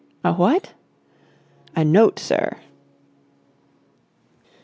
"A 0.23 0.33
what?" 0.33 0.73
"A 1.75 1.85
note, 1.85 2.17
sir." 2.17 2.57